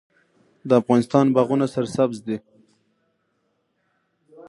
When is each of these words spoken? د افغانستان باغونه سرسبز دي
د 0.67 0.69
افغانستان 0.81 1.25
باغونه 1.35 1.65
سرسبز 1.75 2.17
دي 2.27 2.37